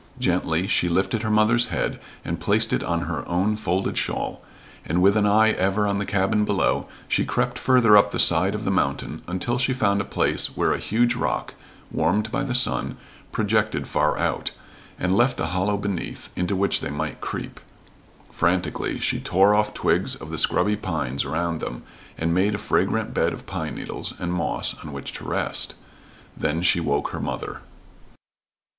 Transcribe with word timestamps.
Gently 0.17 0.65
she 0.65 0.89
lifted 0.89 1.21
her 1.21 1.29
mother's 1.29 1.67
head 1.67 1.99
and 2.25 2.39
placed 2.39 2.73
it 2.73 2.83
on 2.83 3.01
her 3.01 3.23
own 3.29 3.55
folded 3.55 3.99
shawl, 3.99 4.41
and, 4.83 4.99
with 4.99 5.15
an 5.15 5.27
eye 5.27 5.51
ever 5.51 5.85
on 5.85 5.99
the 5.99 6.07
cabin 6.07 6.43
below, 6.43 6.87
she 7.07 7.23
crept 7.23 7.59
further 7.59 7.95
up 7.95 8.09
the 8.09 8.17
side 8.19 8.55
of 8.55 8.65
the 8.65 8.71
mountain 8.71 9.21
until 9.27 9.59
she 9.59 9.75
found 9.75 10.01
a 10.01 10.03
place 10.03 10.57
where 10.57 10.73
a 10.73 10.79
huge 10.79 11.13
rock, 11.13 11.53
warmed 11.91 12.31
by 12.31 12.41
the 12.41 12.55
sun, 12.55 12.97
projected 13.31 13.87
far 13.87 14.17
out, 14.17 14.49
and 14.97 15.15
left 15.15 15.39
a 15.39 15.45
hollow 15.53 15.77
beneath, 15.77 16.29
into 16.35 16.55
which 16.55 16.81
they 16.81 16.89
might 16.89 17.21
creep. 17.21 17.59
Frantically 18.31 18.97
she 18.97 19.19
tore 19.19 19.53
off 19.53 19.71
twigs 19.71 20.15
of 20.15 20.31
the 20.31 20.39
scrubby 20.39 20.75
pines 20.75 21.23
around 21.25 21.59
them, 21.59 21.83
and 22.17 22.33
made 22.33 22.55
a 22.55 22.57
fragrant 22.57 23.13
bed 23.13 23.33
of 23.33 23.45
pine 23.45 23.75
needles 23.75 24.15
and 24.17 24.33
moss 24.33 24.73
on 24.83 24.93
which 24.93 25.13
to 25.13 25.23
rest. 25.29 25.75
Then 26.35 26.63
she 26.63 26.79
woke 26.79 27.09
her 27.11 27.19
mother. 27.21 27.61